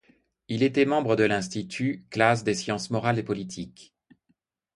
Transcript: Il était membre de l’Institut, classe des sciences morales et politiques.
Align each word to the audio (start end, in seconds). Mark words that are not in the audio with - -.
Il 0.47 0.63
était 0.63 0.85
membre 0.85 1.15
de 1.15 1.21
l’Institut, 1.25 2.07
classe 2.09 2.43
des 2.43 2.55
sciences 2.55 2.89
morales 2.89 3.19
et 3.19 3.23
politiques. 3.23 3.93